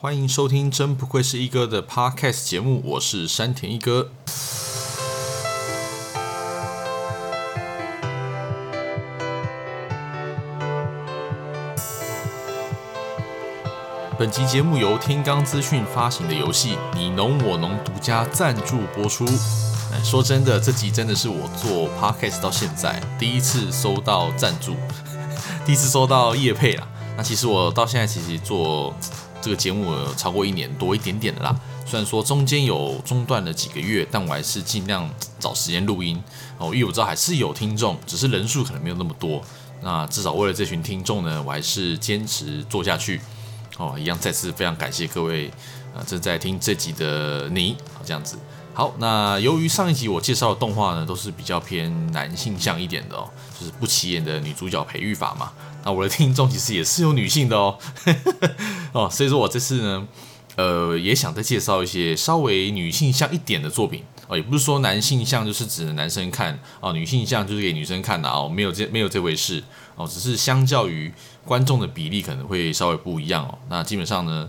[0.00, 4.10] 欢迎收听《真不愧是一哥》的 Podcast 节目，我是山田一哥。
[14.16, 19.26] 本集节目由天罡资讯发行的游戏《你侬我侬》独家赞助播出。
[20.04, 24.76] 说真的，这集真的是我做 Podcast 到现在第一次收到赞助，
[25.66, 26.86] 第一次收到业配啦。
[27.16, 28.94] 那其实我到现在其实做。
[29.48, 35.08] 这个节目超过一年多一点点的啦，虽然说中间有中断了几个月，但我还是尽量
[35.40, 36.22] 找时间录音
[36.58, 39.42] 哦，因为我知道还是有听众，只是人数可能没有那么多。
[39.80, 43.22] 那至少为了这群听众呢，我还是坚持做下去
[43.78, 43.96] 哦。
[43.98, 45.48] 一样再次非常感谢各位
[45.96, 48.36] 啊正在听这集的你，这样子。
[48.78, 53.28] 好，那由于上一集我介绍的动画呢，都是比较偏男性向一点的哦，
[53.58, 55.50] 就是不起眼的女主角培育法嘛。
[55.84, 57.76] 那我的听众其实也是有女性的哦，
[58.94, 60.06] 哦，所以说我这次呢，
[60.54, 69.60] 呃，也想再介绍一些稍微女性向一点的作品哦，也不是说男性向就是指男生看哦，女性向就是给女生看的哦，没有这没有这回事
[69.96, 71.12] 哦，只是相较于
[71.44, 73.58] 观众的比例可能会稍微不一样哦。
[73.68, 74.48] 那基本上呢，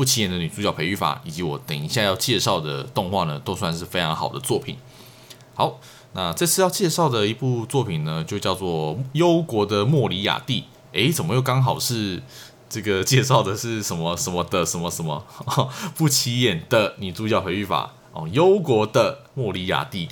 [0.00, 4.78] 不起眼的女主角培育法以及我等一下要介绍的动画呢，都算是非常好的作品。
[5.54, 5.78] 好。
[6.12, 10.62] 那这次要介绍的一部作品呢，就叫做《忧国的莫里亚蒂》。
[10.90, 12.20] 诶，怎么又刚好是
[12.68, 15.24] 这个介绍的是什么什么的什么什么
[15.94, 18.26] 不起眼的女主角培育法哦？
[18.32, 20.08] 忧国的莫里亚蒂，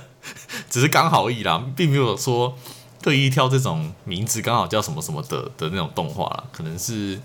[0.68, 2.54] 只是刚好而已啦，并没有说
[3.00, 6.44] 特意挑这种名字刚好叫什么什么的的那种动画啦。
[6.52, 7.18] 可能是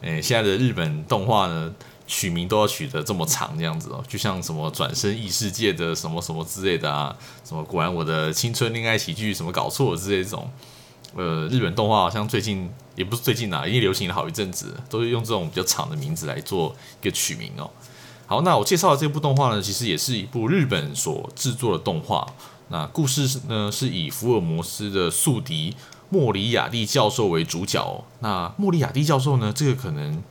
[0.00, 1.74] 诶，现在的日本动画呢。
[2.12, 10.50] 取名都要取得这么长这样子哦，就像什么转生异世界的什么什么之类的啊，什么果然我的青春恋爱喜剧什么搞错了之类这种，
[11.14, 17.70] 呃，日本动画好像最近也不是最近啊，已经流行了好一阵子，都是用这种比较长的名字来做一个取名哦。
[18.26, 22.26] 好，那我介绍的这部动画呢，其实也是一部日本所制作的动画。
[22.70, 25.76] 那故事呢是以福尔摩斯的宿敌
[26.10, 28.04] 莫里亚蒂教授为主角哦。
[28.20, 30.22] 那莫里亚蒂教授呢，这个可能。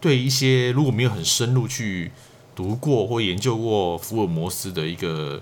[0.00, 2.12] 对一些如果没有很深入去
[2.54, 5.40] 读过或研究过福尔摩斯的一个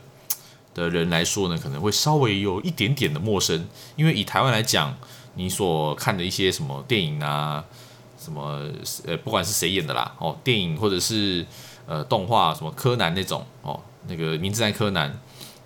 [0.73, 3.67] 的人来说呢，可能会稍微有一点点的陌生。
[3.97, 4.95] 因为以台湾来讲，
[5.35, 7.65] 你所看的一些什么电影啊，
[8.17, 8.71] 什么
[9.05, 11.45] 呃，不管是谁演的啦，哦，电影或者是
[11.89, 15.13] 呃动画，什么柯南那种哦，那个名侦探柯南，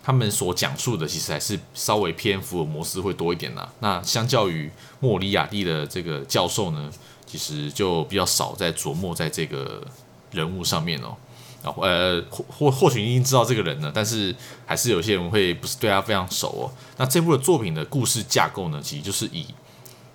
[0.06, 3.69] 他们所讲述的其实还是稍微偏福尔摩斯会多一点啦。
[3.81, 6.89] 那相较于莫里亚蒂的这个教授呢，
[7.27, 9.84] 其实就比较少在琢磨在这个
[10.31, 11.16] 人物上面哦，
[11.83, 14.33] 呃，或或或许已经知道这个人了，但是
[14.65, 16.71] 还是有些人会不是对他非常熟哦。
[16.99, 19.45] 那这部的作品的故事架构呢，其实就是以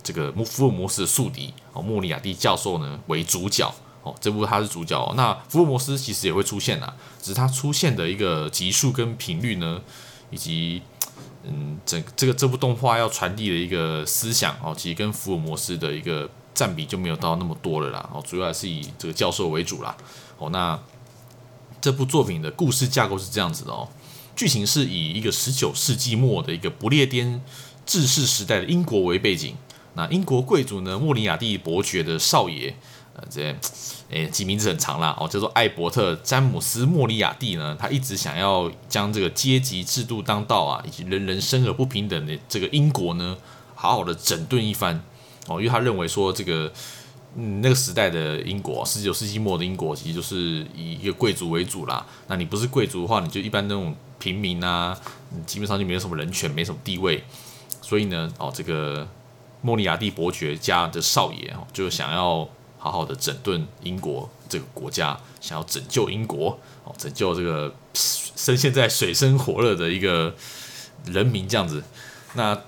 [0.02, 3.70] 这个福尔摩斯的宿敌哦，莫里亚蒂教授呢为主角
[4.04, 5.14] 哦，这部他是主角哦。
[5.16, 9.82] 那福尔摩斯其实也会出现呐，只是他出现的一个集数跟频率呢，
[10.30, 10.82] 以及
[11.44, 16.30] 嗯，整这个这部动画要传递的一个思想哦，其实跟福尔摩斯的一个。
[16.54, 19.96] 占比就没有到那么多了啦，哦，主要还是以这个教授为主啦，
[20.38, 20.78] 哦，那
[21.80, 23.88] 这部作品的故事架构是这样子的哦，
[24.36, 27.42] 剧情是以一个十九世纪末的一个不列颠
[27.86, 29.56] 治世时代的英国为背景，
[29.96, 32.76] 那英国贵族呢，莫里亚蒂伯爵的少爷，
[33.30, 33.56] 这，
[34.10, 43.38] 诶，其名字很长啦，哦，叫做艾伯特詹姆斯莫里亚蒂呢，他一直想要将这个阶级制度当道啊，以及人人生而不平等的这个英国呢，
[43.76, 45.02] 好好的整顿一番。
[45.48, 46.72] 哦，因为他认为说这个，
[47.36, 52.06] 嗯，那个时代的英国，十九世纪末的英国，其实就是以一个贵族为主啦。
[52.28, 54.96] 那你不是贵族的话，你就一般那种平民啊，
[55.30, 57.24] 你基本上就没有什么人权，没什么地位。
[57.82, 59.08] 所以呢，哦，这个
[59.62, 62.48] 莫里亚蒂伯爵家的少爷哦，就想要
[62.82, 70.34] 好好的整顿英国这个国家，想要拯救英国，哦，拯救这个深陷在水深火热的一个
[71.06, 71.84] 人民这样子。
[72.34, 72.60] 那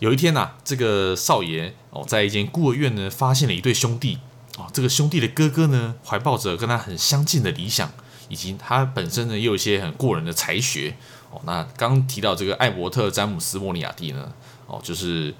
[0.00, 4.18] 有一天呐、啊，这个少爷哦，在一间孤儿院呢，发现了一对兄弟
[4.56, 4.66] 哦。
[4.72, 7.88] 这个兄弟的哥哥呢，怀抱着跟他很相近的理想，
[8.28, 10.96] 以及他本身呢，也有一些很过人的才学
[11.30, 11.40] 哦。
[11.44, 14.32] 那刚提到这个艾伯特·詹姆斯·莫里亚蒂呢，
[14.66, 15.32] 哦，就是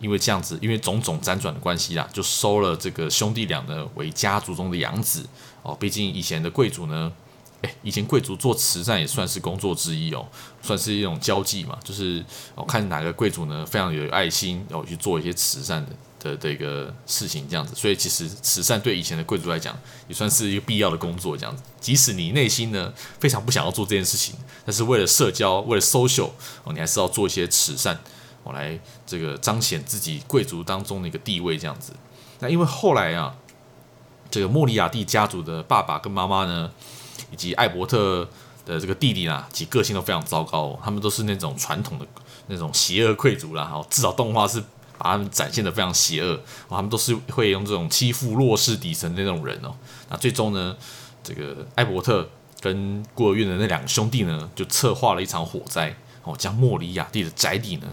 [0.00, 5.26] 因为这样子，因为种种辗转的关系啦，就收了这个兄弟俩呢为家族中的养子
[5.62, 5.76] 哦。
[5.78, 7.12] 毕竟以前的贵族呢。
[7.62, 10.24] 诶，以前贵族做慈善也算是工作之一哦，
[10.62, 12.24] 算是一种交际嘛，就是
[12.54, 15.90] 我看哪个贵族呢非常有爱心，然后去做一些慈善的
[16.20, 26.30] 的这个事情这样子，所以其实慈善对以前的贵族来讲也算是一个必要的工作这样子，即使你内心呢非常不想要做这件事情，但是为了社交，为了 social
[26.62, 27.98] 哦，你还是要做一些慈善，
[28.42, 31.92] 我来这个彰显自己贵族当中的一个地位这样子。
[32.40, 33.34] 那因为后来啊。
[34.30, 36.70] 这个莫里亚蒂家族的爸爸跟妈妈呢，
[37.32, 38.28] 以及艾伯特
[38.66, 42.06] 的这个弟弟啊，其个性都非常糟糕，他们都是那种传统的
[42.48, 43.70] 那种邪恶贵族啦。
[43.72, 44.60] 哦，至少动画是
[44.98, 46.38] 把他们展现的非常邪恶，
[46.68, 49.74] 他们都是会用这种欺负弱势底层的那种人哦。
[50.10, 50.76] 那最终呢，
[51.24, 52.28] 这个艾伯特
[52.60, 57.86] 跟孤儿院的那两个兄弟呢，就策划了一场火灾，哦，将莫里亚蒂的宅邸呢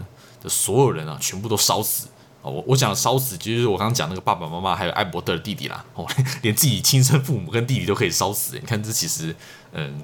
[0.48, 2.08] 所有人啊，全部都烧死。
[2.42, 5.84] 我我讲烧死，就是我刚刚讲那个爸爸妈妈还有艾伯特的弟弟啦。
[5.94, 6.06] 哦，
[6.42, 9.34] 连自己亲生父母跟弟弟都可以烧死，你看这其实，
[9.72, 10.00] 嗯，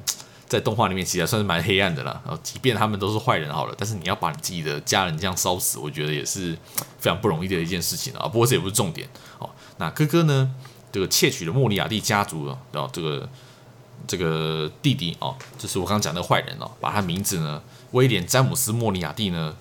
[0.48, 2.20] 在动画里面其实还算是蛮黑暗的啦。
[2.26, 6.58] 哦，即便他们都是坏人好了，但是你要把你自己的家人这样烧死，我觉得也是
[6.98, 8.26] 非常不容易的一件事情啊。
[8.26, 9.08] 不过这也不是重点
[9.38, 9.48] 哦。
[9.76, 10.52] 那哥哥呢，
[10.90, 13.28] 这个窃取了莫里亚蒂家族的，然后这个
[14.08, 17.62] 这个弟弟哦，就是我刚刚讲的坏人哦，把他名字呢，
[17.92, 19.54] 威廉詹姆斯莫里亚蒂呢。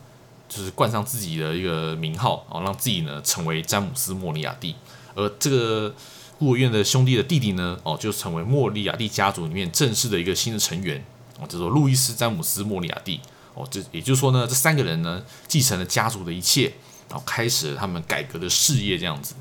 [0.52, 4.76] 就是冠上自己的一个名号哦，让自己呢成为詹姆斯·莫里亚蒂，
[5.16, 5.96] 而这个
[6.38, 11.02] 孤儿院的兄弟的弟弟呢，哦，就成为莫里亚蒂家族里面正式的一个新的成员
[11.40, 13.22] 哦，叫做路易斯·詹姆斯·莫里亚蒂
[13.54, 16.74] 哦，这也就是说呢，这三个人呢继承了家族的一切，
[17.08, 19.36] 然后开始了他们改革的事业这样子。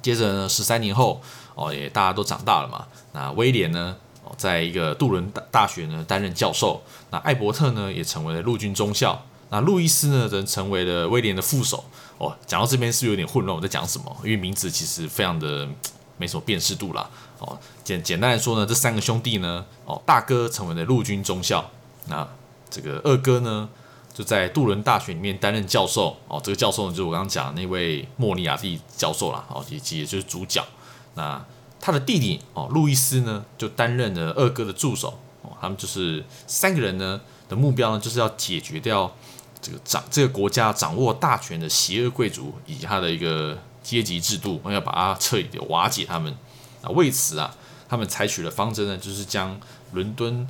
[0.00, 1.20] 接着呢，十三年后
[1.54, 3.94] 哦，也大家都长大了嘛，那威廉呢，
[4.38, 9.22] 在一个杜伦大大学呢担任教授，那艾伯特呢也成为了陆军中校。
[9.50, 11.84] 那路易斯呢，则成为了威廉的副手。
[12.18, 14.16] 哦，讲到这边是有点混乱，我在讲什么？
[14.24, 15.68] 因为名字其实非常的
[16.16, 17.08] 没什么辨识度啦。
[17.38, 21.70] 哦，简简单来说呢，这三个兄弟呢，哦，大哥成为了陆军中校，
[22.06, 22.26] 那
[22.70, 23.68] 这个二哥呢，
[24.14, 26.16] 就在杜伦大学里面担任教授。
[26.26, 29.44] 哦，这个教授呢，就是我刚刚讲的那位莫尼亚蒂教授啦。
[29.50, 30.64] 哦，以及也就是主角。
[31.14, 31.44] 那
[31.78, 35.18] 他的弟弟哦，路易斯呢，就担任了二哥的助手。
[35.42, 39.14] 哦，他们就是三个人呢的目标呢，就是要解决掉。
[39.66, 46.32] 这个掌这个国家掌握大权的邪恶贵族以及他的一个阶级制度，我要把它彻底的瓦解他们。
[46.82, 47.52] 啊，为此啊，
[47.88, 49.58] 他们采取的方针呢，就是将
[49.90, 50.46] 伦敦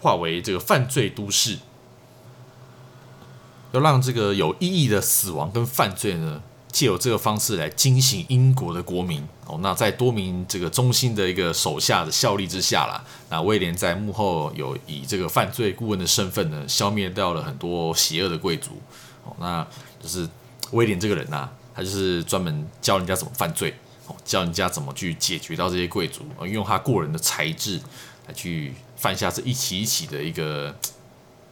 [0.00, 1.58] 化为这个犯罪都市，
[3.70, 6.42] 要让这个有意义的死亡跟犯罪呢。
[6.76, 18.72] 借由这个方式来惊醒英国的国民哦，那在多名这个忠心的一个手下的效力之下啦，那威廉在幕后有以这个犯罪顾问的身份呢，消灭掉了很多邪恶的贵族
[19.24, 19.66] 哦，那
[20.02, 20.28] 就是
[20.72, 23.72] 威廉这个人呐、啊，他就是专门教人家怎么犯罪，
[24.26, 27.80] 教人家怎么去解决到这些贵族，用他过人的才智
[28.26, 30.76] 来去犯下这一起一起的一个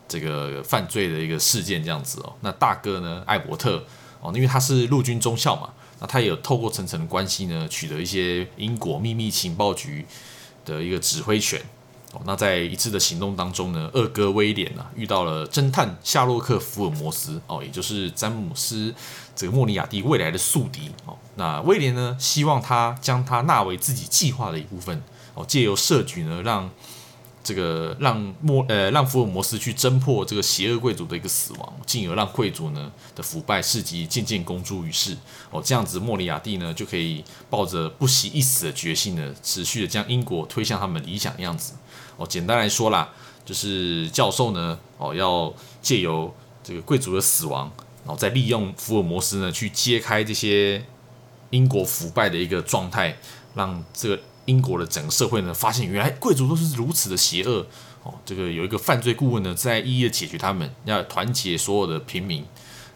[0.06, 3.82] 这个犯罪的一个事件这样子哦，那大哥呢，艾伯特。
[4.24, 5.68] 哦，因为他是陆军中校嘛，
[6.00, 10.06] 那他也有透过层层的关系呢，取得一些英国秘密情报局
[10.64, 11.60] 的一个指挥权。
[12.14, 18.94] 哦，那在一次的行动当中呢，二哥威廉啊遇到了侦探夏洛克·福尔摩斯，哦，也就是詹姆斯
[19.36, 20.90] 这个莫尼亚蒂未来的宿敌。
[21.04, 25.02] 哦，那威廉呢希望他将他纳为自己计划的一部分。
[25.34, 26.70] 哦，借由设局呢让。
[27.44, 35.14] 这个让莫呃让福尔摩斯去侦破这个邪恶贵族的一个死亡，进而让贵族呢的腐败事迹渐渐公诸于世。
[35.50, 41.74] 哦，这样子莫里亚蒂呢就可以抱着不惜一死的决心呢，持续的将英国推向他们理想的样子。
[42.16, 43.10] 哦，简单来说啦，
[43.44, 45.52] 就是教授呢哦要
[45.82, 47.70] 借由这个贵族的死亡，
[48.06, 50.82] 然后再利用福尔摩斯呢去揭开这些
[51.50, 53.14] 英国腐败的一个状态，
[53.54, 54.18] 让这个。
[54.46, 57.66] 英国的整个社会呢，发现原来贵族都是如此的邪恶
[58.02, 58.14] 哦。
[58.24, 62.44] 这个有一个犯罪顾问呢，在一一的解决他们，要团结所有的平民，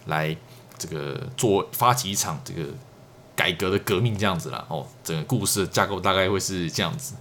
[0.06, 0.36] 来
[0.78, 2.64] 这个做发起一场这个
[3.34, 4.64] 改革的革命这样子啦。
[4.68, 4.86] 哦。
[5.02, 7.14] 整个故事的架构大概会是这样子。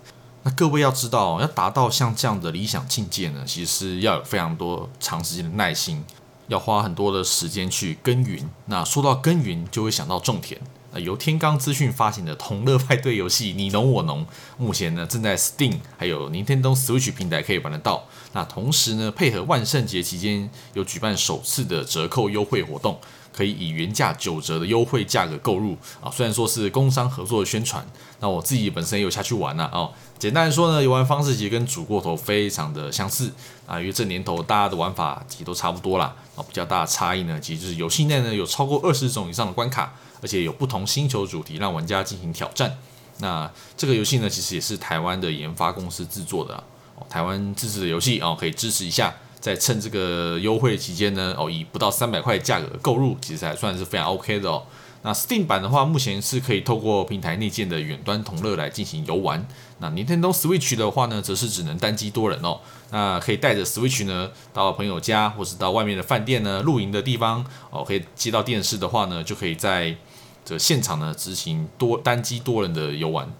[0.43, 6.05] 那各位要知道，要达到像这样的理想境界呢，其实是要有非常多长时间的耐心，
[6.47, 8.49] 要花很多的时间去耕耘。
[8.65, 10.61] 那说到耕耘，就会想到种田。
[10.99, 14.21] 由天罡资讯发行的同乐派对游戏《你侬我侬》，
[14.57, 18.03] 目前呢正在 Steam 还有 Nintendo Switch 平台可以玩得到。
[18.33, 22.99] 那同时呢，配合万圣节期间有举办首次的折扣优惠活动，
[23.33, 26.11] 可以以原价九折的优惠价格购入啊。
[26.11, 27.83] 虽然说是工商合作的宣传，
[28.19, 29.91] 那我自己本身也有下去玩了哦。
[30.19, 33.31] 简单来说呢，游玩方式其实跟煮过头非常的相似
[33.65, 36.13] 啊，因为这年头大家的玩法其实都差不多啦。
[36.35, 36.43] 啊。
[36.47, 39.93] 比较大的差异呢，其实就是游戏内呢有超过二十种以上的关卡。
[40.21, 42.77] 而且有不同星球主题让玩家进行挑战。
[43.19, 46.55] 那这个游戏呢，其实也是台湾的研发公司制作的
[46.95, 49.13] 哦，台湾自制的游戏哦，可以支持一下。
[49.39, 54.63] 在趁这个优惠期间呢，哦，以不到三百块价格购入，其实还算是非常 OK 的哦。
[55.03, 59.47] 那 Steam 版的话，目前是可以透过平台内建的远端同乐来进行游玩。
[59.79, 62.59] 那 Nintendo Switch 的话呢，则是只能单机多人哦。
[62.91, 69.95] 那可以带着 Switch 呢，到朋友家或是到外面的饭店呢，露营的地方哦，可以接到电视的话呢，就可以在
[70.43, 73.31] 这现场呢执行多单机多人的游玩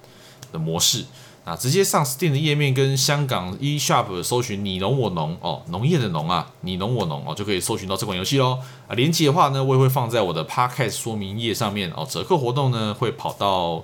[0.51, 1.05] 的模式。
[1.43, 8.59] 啊，直接上 Steam 的页面跟香港 eShop 搜寻“你侬我农”哦，农业的农啊，你侬我农哦，就可以搜寻到这款游戏喽。
[8.85, 12.05] 啊，链接的话呢，我也会放在我的 Podcast 说明页上面哦。
[12.05, 13.81] 折扣活动呢会跑到，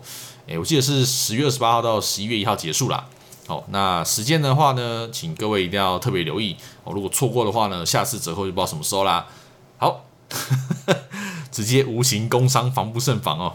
[0.47, 3.07] 诶，我记得是十月二十八号到十一月一号结束啦。
[3.47, 6.93] 好，那时间的话呢，请各位一定要特别留意哦。
[6.93, 9.27] 如果错过的话呢，下次折扣就不知道什么时候啦。
[9.77, 10.05] 好，
[11.51, 13.53] 直接无形工商，防不胜防哦。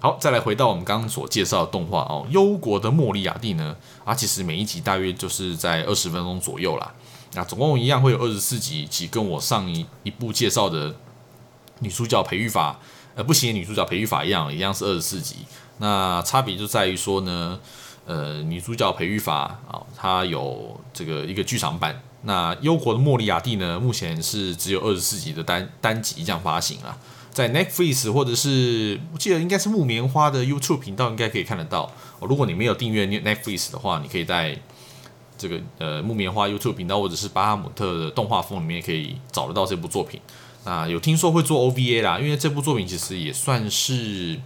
[0.00, 6.92] 好，再来回到我们刚刚所介绍的动画哦，《忧国的莫里亚蒂》呢，啊，其实每一集大约就是在二十分钟左右啦。
[7.34, 10.94] 那总共一样会有二十四集，其跟我上一一部介绍的
[11.78, 12.78] 女主角培育法，
[13.14, 15.36] 呃，不行女主角培育法一样，一样是二十四集。
[15.78, 17.58] 那差别就在于说呢，
[18.06, 22.00] 呃，女主角培育法啊，它有这个一个剧场版。
[22.22, 26.96] 那《忧国的莫里亚蒂》呢，目前是只有二十四集的单单集这样发行啊。
[27.32, 31.90] 在 Netflix 或者是我记得应该是木棉花的 YouTube 频道应该可以看得到
[32.20, 32.28] 哦。
[32.28, 34.56] 如果你没有订阅 Netflix 的话，你可以在
[35.36, 40.20] 这个呃木棉花 YouTube 频道或者是巴哈姆特的动画风里面可以找得到这部作品。
[40.64, 44.40] 那有听说会做 OVA 啦，因为这部作品其实也算是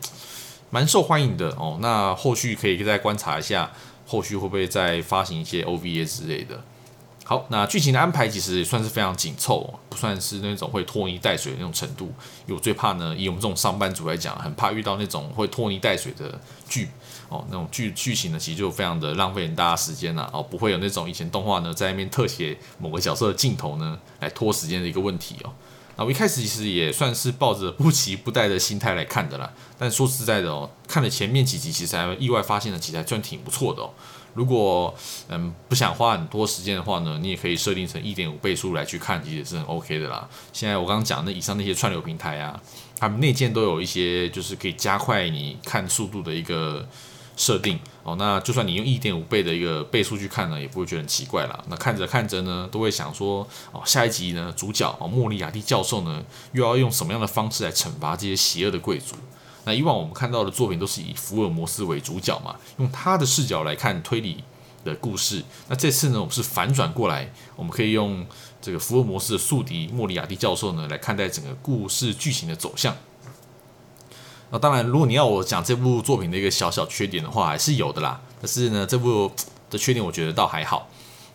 [0.71, 1.79] 蛮受欢迎的哦。
[1.81, 3.71] 那后续可以再观察一下，
[4.07, 6.63] 后续会不会再发行一些 OVA 之类的。
[7.25, 12.05] 好，那剧情的安排其实也算是非常紧凑，不算是那种会拖泥带水的那种程度。
[12.47, 16.89] 因为我最怕呢，以我们这种上班族来讲，很怕遇到那种会拖泥带水的剧
[17.29, 17.45] 哦。
[17.49, 20.41] 那种剧剧情呢，其实就非常的浪费很大的时间了哦。
[20.41, 25.51] 不会有那种以前动画呢，在那边特写某个角色的镜头呢，来拖时间的一个问题哦。
[25.97, 29.53] 那我一开始其实也算是抱着不期不待的心态来看的啦。
[29.79, 33.91] 但说实在的哦，看了前面几集，其实还意外发现了几集还算挺不错的哦。
[34.35, 34.95] 如果
[35.29, 40.29] 嗯不想花很多时间的话呢，你也可以设定成一点五倍速来去看，其实是很 OK 的啦。
[40.53, 42.61] 现在我刚刚讲的以上那些串流平台啊，
[42.99, 46.87] 他们内建都有一些就是可以加快你看速度的一个
[47.37, 48.17] 设定哦。
[48.19, 51.65] 那就算你用一点五倍的一个倍数去看呢，也不会觉得很奇怪啦。
[51.69, 59.15] 那看着看着呢，都会想说哦，下一集呢，主角哦莫里亚蒂教授呢，又要用什么样的方式来惩罚这些邪恶的贵族？
[59.65, 64.43] 那以往我们看到的作品都是以福尔摩斯为主角嘛，用他的视角来看推理
[64.85, 65.43] 的故事。
[65.69, 68.25] 那这次呢，我们是反转过来，我们可以用
[68.63, 72.97] 这个福尔摩斯的宿敌莫里亚蒂教授呢来看待整个故事剧情的走向。
[74.51, 78.21] 那当然，如果你要我讲这部作品的一个小小缺点的话，还是有的啦。
[78.41, 79.31] 但是呢，这部
[79.71, 80.89] 的缺点我觉得倒还好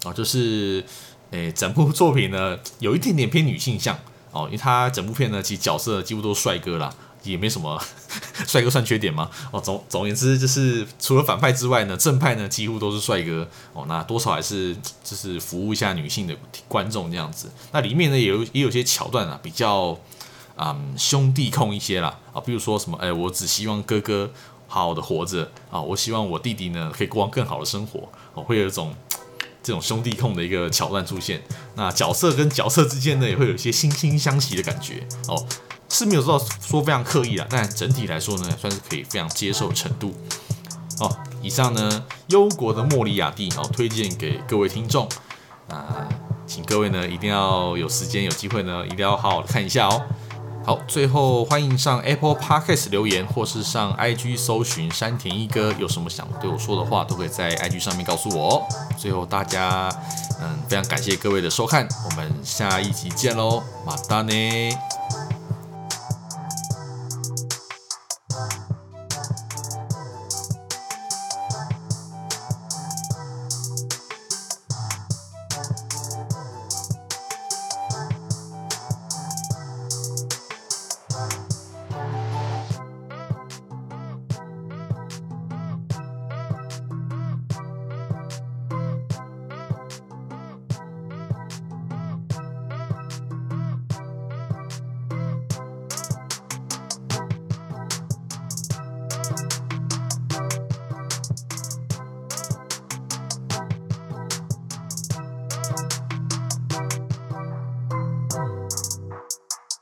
[0.04, 0.84] 啊，就是
[1.32, 3.98] 诶，整部作品呢有一点点偏女性向
[4.32, 6.94] 哦，因为它整部片呢其实角色几乎都是帅哥啦。
[7.24, 7.80] 也没什么
[8.48, 9.30] 帅哥算缺点吗？
[9.52, 13.86] 哦，总总言之，就是除了反派之外呢，正派呢几乎都是帅哥哦。
[13.88, 16.36] 那多少还是就是服务一下女性的
[16.68, 17.52] 观众这样子。
[17.72, 19.96] 那里面呢也有也有些桥段啊，比较
[20.64, 24.30] 嗯兄弟控一些啦啊，比如说什么哎，我只希望哥哥
[24.68, 28.94] 好好的活着啊，我希望我弟弟呢可以过上更好的生活哦，会有一种
[29.64, 31.42] 这种兄弟控的一个桥段出现。
[31.76, 35.48] 那角色跟角色之间呢也会有一些惺惺相惜的感觉哦。
[35.90, 40.14] 是没有做到说非常刻意啦，但整体来说呢，算是可以非常接受程度。
[41.00, 45.10] 哦，以上呢，忧国的莫里亚蒂哦，推荐给各位听众
[45.68, 46.08] 啊，
[46.48, 50.02] 请各位呢一定要有时间有机会呢，一定要好好的看一下哦。
[50.64, 58.64] 好，最后欢迎上 Apple Podcast 留言，或是上 IG 搜寻山田一哥，有什么想对我说的话，都可以在 IG 上面告诉我哦。
[58.96, 59.90] 最后大家
[60.40, 64.32] 嗯，非常感谢各位的收看，我们下一集见喽，马达呢。